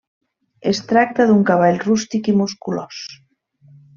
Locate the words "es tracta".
0.71-1.27